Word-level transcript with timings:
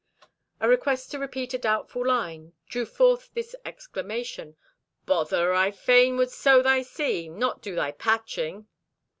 A 0.59 0.67
request 0.67 1.11
to 1.11 1.19
repeat 1.19 1.53
a 1.53 1.59
doubtful 1.59 2.07
line 2.07 2.53
drew 2.67 2.87
forth 2.87 3.29
this 3.35 3.53
exclamation: 3.63 4.55
"Bother! 5.05 5.53
I 5.53 5.69
fain 5.69 6.17
would 6.17 6.31
sew 6.31 6.63
thy 6.63 6.81
seam, 6.81 7.37
not 7.37 7.61
do 7.61 7.75
thy 7.75 7.91
patching." 7.91 8.65